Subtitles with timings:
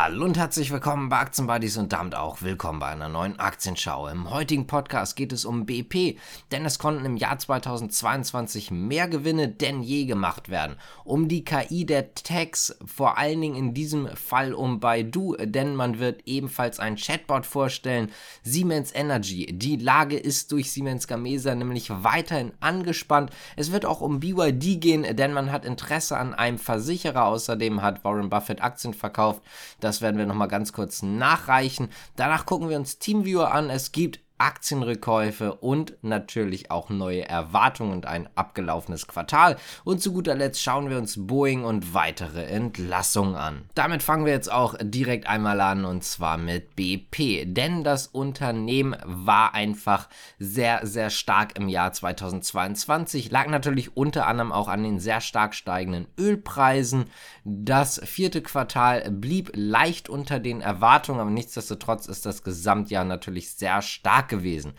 [0.00, 4.06] Hallo und herzlich willkommen bei Aktienbuddies und damit auch willkommen bei einer neuen Aktienschau.
[4.06, 6.16] Im heutigen Podcast geht es um BP,
[6.52, 10.76] denn es konnten im Jahr 2022 mehr Gewinne denn je gemacht werden.
[11.02, 15.98] Um die KI der Tags, vor allen Dingen in diesem Fall um Baidu, denn man
[15.98, 18.12] wird ebenfalls ein Chatbot vorstellen.
[18.44, 23.30] Siemens Energy, die Lage ist durch Siemens Gamesa nämlich weiterhin angespannt.
[23.56, 27.24] Es wird auch um BYD gehen, denn man hat Interesse an einem Versicherer.
[27.24, 29.42] Außerdem hat Warren Buffett Aktien verkauft.
[29.88, 31.88] Das werden wir nochmal ganz kurz nachreichen.
[32.14, 33.70] Danach gucken wir uns TeamViewer an.
[33.70, 39.56] Es gibt Aktienrückkäufe und natürlich auch neue Erwartungen und ein abgelaufenes Quartal.
[39.84, 43.64] Und zu guter Letzt schauen wir uns Boeing und weitere Entlassungen an.
[43.74, 48.96] Damit fangen wir jetzt auch direkt einmal an und zwar mit BP, denn das Unternehmen
[49.04, 55.00] war einfach sehr, sehr stark im Jahr 2022, lag natürlich unter anderem auch an den
[55.00, 57.06] sehr stark steigenden Ölpreisen.
[57.44, 63.82] Das vierte Quartal blieb leicht unter den Erwartungen, aber nichtsdestotrotz ist das Gesamtjahr natürlich sehr
[63.82, 64.74] stark gewesen.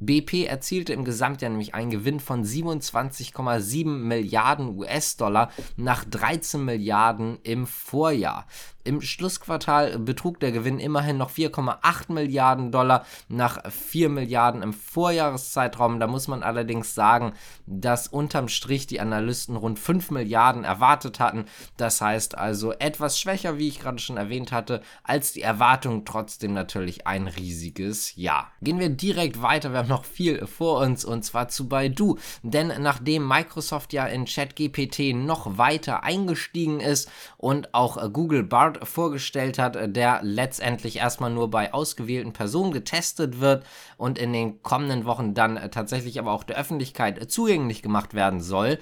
[0.00, 7.66] BP erzielte im Gesamtjahr nämlich einen Gewinn von 27,7 Milliarden US-Dollar nach 13 Milliarden im
[7.66, 8.46] Vorjahr.
[8.82, 16.00] Im Schlussquartal betrug der Gewinn immerhin noch 4,8 Milliarden Dollar nach 4 Milliarden im Vorjahreszeitraum.
[16.00, 17.34] Da muss man allerdings sagen,
[17.66, 21.44] dass unterm Strich die Analysten rund 5 Milliarden erwartet hatten.
[21.76, 26.06] Das heißt also etwas schwächer, wie ich gerade schon erwähnt hatte, als die Erwartung.
[26.06, 28.50] Trotzdem natürlich ein riesiges Jahr.
[28.62, 29.72] Gehen wir direkt weiter.
[29.72, 32.16] Wir haben noch viel vor uns und zwar zu Baidu.
[32.42, 39.58] Denn nachdem Microsoft ja in ChatGPT noch weiter eingestiegen ist und auch Google Bard vorgestellt
[39.58, 43.66] hat, der letztendlich erstmal nur bei ausgewählten Personen getestet wird
[43.98, 48.78] und in den kommenden Wochen dann tatsächlich aber auch der Öffentlichkeit zugänglich gemacht werden soll,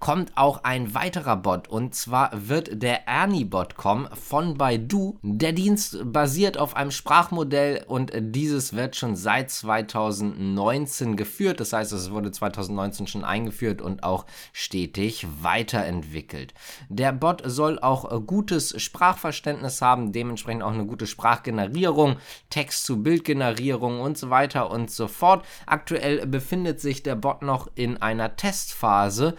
[0.00, 5.18] kommt auch ein weiterer Bot und zwar wird der Ernie-Bot kommen von Baidu.
[5.22, 11.58] Der Dienst basiert auf einem Sprachmodell und dieses wird schon seit 2019 geführt.
[11.58, 16.54] Das heißt, es wurde 2019 schon eingeführt und auch stetig weiterentwickelt.
[16.88, 22.18] Der Bot soll auch gutes Sprachverständnis haben, dementsprechend auch eine gute Sprachgenerierung,
[22.50, 25.44] Text-zu-Bild-Generierung und so weiter und so fort.
[25.66, 29.34] Aktuell befindet sich der Bot noch in einer Testphase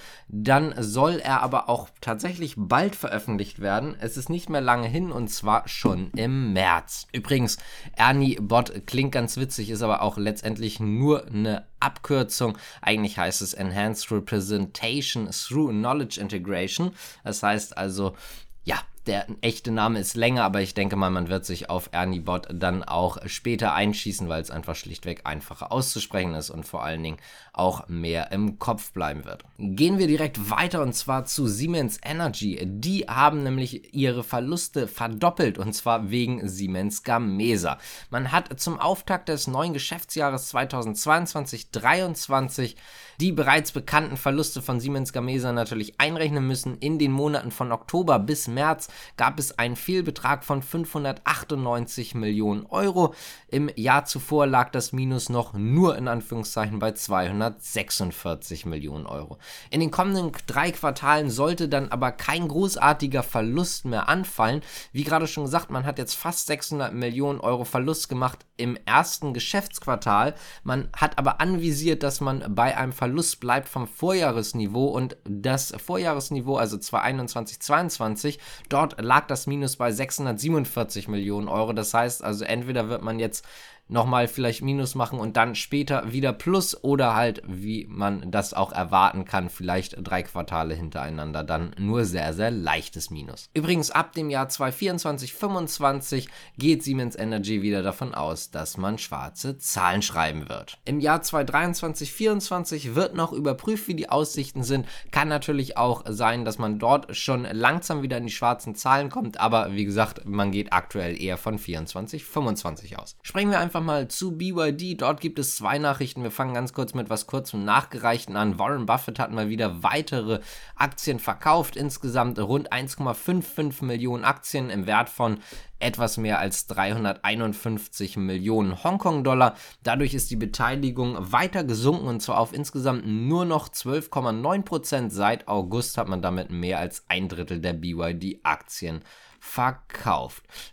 [0.49, 3.95] dann soll er aber auch tatsächlich bald veröffentlicht werden.
[3.99, 7.05] Es ist nicht mehr lange hin und zwar schon im März.
[7.11, 7.57] Übrigens,
[7.95, 12.57] Ernie Bot klingt ganz witzig, ist aber auch letztendlich nur eine Abkürzung.
[12.81, 16.93] Eigentlich heißt es Enhanced Representation Through Knowledge Integration.
[17.23, 18.15] Das heißt also,
[18.63, 18.79] ja,
[19.09, 22.47] der echte Name ist länger, aber ich denke mal, man wird sich auf Ernie Bot
[22.53, 27.17] dann auch später einschießen, weil es einfach schlichtweg einfacher auszusprechen ist und vor allen Dingen
[27.51, 29.43] auch mehr im Kopf bleiben wird.
[29.57, 32.61] Gehen wir direkt weiter und zwar zu Siemens Energy.
[32.63, 37.79] Die haben nämlich ihre Verluste verdoppelt und zwar wegen Siemens Gamesa.
[38.11, 42.75] Man hat zum Auftakt des neuen Geschäftsjahres 2022-23
[43.19, 46.77] die bereits bekannten Verluste von Siemens Gamesa natürlich einrechnen müssen.
[46.77, 53.13] In den Monaten von Oktober bis März gab es einen Fehlbetrag von 598 Millionen Euro.
[53.47, 59.37] Im Jahr zuvor lag das Minus noch nur in Anführungszeichen bei 246 Millionen Euro.
[59.69, 64.61] In den kommenden drei Quartalen sollte dann aber kein großartiger Verlust mehr anfallen.
[64.91, 69.33] Wie gerade schon gesagt, man hat jetzt fast 600 Millionen Euro Verlust gemacht im ersten
[69.33, 70.35] Geschäftsquartal.
[70.63, 76.57] Man hat aber anvisiert, dass man bei einem Verlust bleibt vom Vorjahresniveau und das Vorjahresniveau,
[76.57, 78.39] also 2021, 2022,
[78.69, 81.73] dort Lag das Minus bei 647 Millionen Euro.
[81.73, 83.45] Das heißt also, entweder wird man jetzt
[83.89, 88.71] nochmal vielleicht Minus machen und dann später wieder Plus oder halt, wie man das auch
[88.71, 93.49] erwarten kann, vielleicht drei Quartale hintereinander dann nur sehr, sehr leichtes Minus.
[93.53, 99.57] Übrigens, ab dem Jahr 2024, 2025 geht Siemens Energy wieder davon aus, dass man schwarze
[99.57, 100.77] Zahlen schreiben wird.
[100.85, 104.87] Im Jahr 2023, 2024 wird noch überprüft, wie die Aussichten sind.
[105.11, 109.39] Kann natürlich auch sein, dass man dort schon langsam wieder in die schwarzen Zahlen kommt,
[109.39, 113.15] aber wie gesagt, man geht aktuell eher von 24, 25 aus.
[113.21, 115.01] Springen wir einfach einfach mal zu BYD.
[115.01, 116.23] Dort gibt es zwei Nachrichten.
[116.23, 118.59] Wir fangen ganz kurz mit was kurzem Nachgereichten an.
[118.59, 120.41] Warren Buffett hat mal wieder weitere
[120.75, 121.77] Aktien verkauft.
[121.77, 125.39] Insgesamt rund 1,55 Millionen Aktien im Wert von
[125.79, 129.55] etwas mehr als 351 Millionen Hongkong-Dollar.
[129.83, 135.13] Dadurch ist die Beteiligung weiter gesunken und zwar auf insgesamt nur noch 12,9 Prozent.
[135.13, 139.28] Seit August hat man damit mehr als ein Drittel der BYD-Aktien verkauft.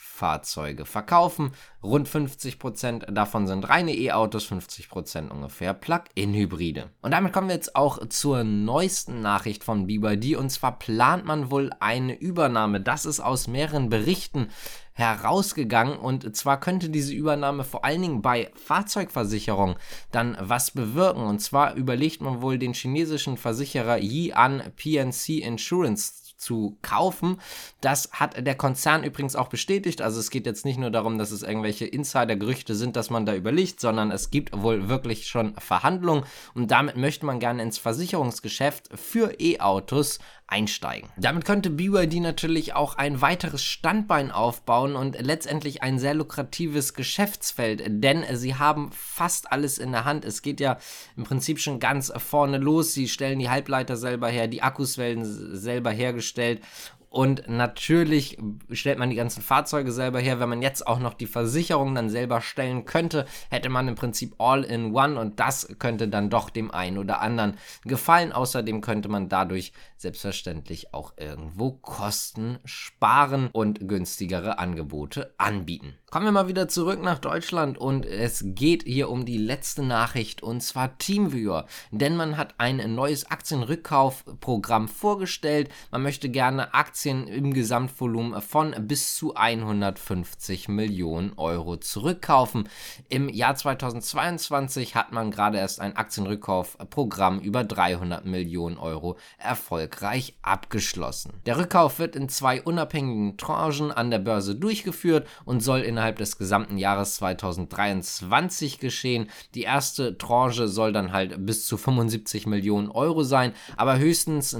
[0.00, 1.50] Fahrzeuge verkaufen.
[1.82, 6.90] Rund 50% davon sind reine E-Autos, 50% ungefähr Plug-in-Hybride.
[7.02, 11.50] Und damit kommen wir jetzt auch zur neuesten Nachricht von BYD und zwar plant man
[11.50, 12.80] wohl eine Übernahme.
[12.80, 14.48] Das ist aus mehreren Berichten
[14.92, 19.76] herausgegangen und zwar könnte diese Übernahme vor allen Dingen bei Fahrzeugversicherung
[20.10, 26.78] dann was bewirken und zwar überlegt man wohl den chinesischen Versicherer Yian PNC Insurance zu
[26.82, 27.40] kaufen.
[27.80, 30.00] Das hat der Konzern übrigens auch bestätigt.
[30.00, 33.34] Also es geht jetzt nicht nur darum, dass es irgendwelche Insider-Gerüchte sind, dass man da
[33.34, 36.24] überlegt, sondern es gibt wohl wirklich schon Verhandlungen
[36.54, 41.08] und damit möchte man gerne ins Versicherungsgeschäft für E-Autos einsteigen.
[41.16, 47.82] Damit könnte BYD natürlich auch ein weiteres Standbein aufbauen und letztendlich ein sehr lukratives Geschäftsfeld,
[47.86, 50.24] denn sie haben fast alles in der Hand.
[50.24, 50.78] Es geht ja
[51.16, 52.94] im Prinzip schon ganz vorne los.
[52.94, 55.24] Sie stellen die Halbleiter selber her, die Akkus werden
[55.54, 56.62] selber hergestellt
[57.10, 58.36] und natürlich
[58.70, 60.40] stellt man die ganzen Fahrzeuge selber her.
[60.40, 64.34] Wenn man jetzt auch noch die Versicherung dann selber stellen könnte, hätte man im Prinzip
[64.38, 68.32] all in one und das könnte dann doch dem einen oder anderen gefallen.
[68.32, 75.94] Außerdem könnte man dadurch selbstverständlich auch irgendwo Kosten sparen und günstigere Angebote anbieten.
[76.10, 80.42] Kommen wir mal wieder zurück nach Deutschland und es geht hier um die letzte Nachricht
[80.42, 85.68] und zwar Teamviewer, denn man hat ein neues Aktienrückkaufprogramm vorgestellt.
[85.90, 92.70] Man möchte gerne Aktien im Gesamtvolumen von bis zu 150 Millionen Euro zurückkaufen.
[93.10, 101.34] Im Jahr 2022 hat man gerade erst ein Aktienrückkaufprogramm über 300 Millionen Euro erfolgreich abgeschlossen.
[101.44, 106.18] Der Rückkauf wird in zwei unabhängigen Tranchen an der Börse durchgeführt und soll in innerhalb
[106.18, 109.28] des gesamten Jahres 2023 geschehen.
[109.56, 114.52] Die erste Tranche soll dann halt bis zu 75 Millionen Euro sein, aber höchstens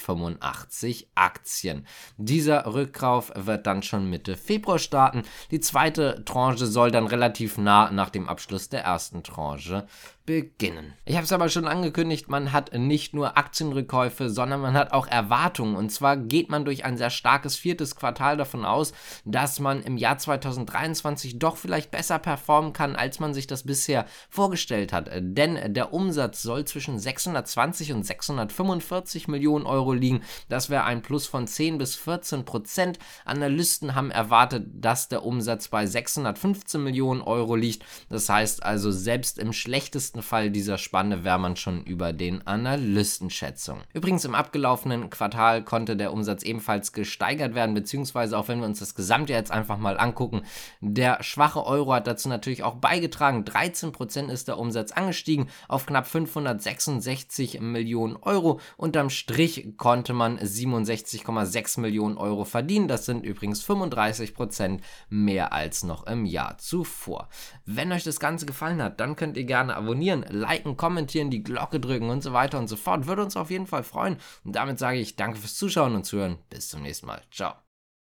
[0.00, 1.86] 9.112.985 Aktien.
[2.16, 5.22] Dieser Rückkauf wird dann schon Mitte Februar starten.
[5.50, 9.86] Die zweite Tranche soll dann relativ nah nach dem Abschluss der ersten Tranche
[10.30, 10.94] beginnen.
[11.06, 15.08] Ich habe es aber schon angekündigt, man hat nicht nur Aktienrückkäufe, sondern man hat auch
[15.08, 15.74] Erwartungen.
[15.74, 18.92] Und zwar geht man durch ein sehr starkes viertes Quartal davon aus,
[19.24, 24.06] dass man im Jahr 2023 doch vielleicht besser performen kann, als man sich das bisher
[24.28, 25.10] vorgestellt hat.
[25.12, 30.22] Denn der Umsatz soll zwischen 620 und 645 Millionen Euro liegen.
[30.48, 33.00] Das wäre ein Plus von 10 bis 14 Prozent.
[33.24, 37.84] Analysten haben erwartet, dass der Umsatz bei 615 Millionen Euro liegt.
[38.08, 42.46] Das heißt also, selbst im schlechtesten besten Fall dieser Spanne wäre man schon über den
[42.46, 43.84] Analystenschätzungen.
[43.92, 48.78] Übrigens im abgelaufenen Quartal konnte der Umsatz ebenfalls gesteigert werden, beziehungsweise auch wenn wir uns
[48.78, 50.42] das Gesamtjahr jetzt einfach mal angucken,
[50.80, 53.44] der schwache Euro hat dazu natürlich auch beigetragen.
[53.44, 58.60] 13% ist der Umsatz angestiegen auf knapp 566 Millionen Euro.
[58.76, 62.88] Unterm Strich konnte man 67,6 Millionen Euro verdienen.
[62.88, 67.28] Das sind übrigens 35% mehr als noch im Jahr zuvor.
[67.64, 71.42] Wenn euch das Ganze gefallen hat, dann könnt ihr gerne abonnieren abonnieren, liken, kommentieren, die
[71.42, 73.06] Glocke drücken und so weiter und so fort.
[73.06, 74.16] Würde uns auf jeden Fall freuen.
[74.44, 76.38] Und damit sage ich danke fürs Zuschauen und Zuhören.
[76.48, 77.22] Bis zum nächsten Mal.
[77.30, 77.69] Ciao.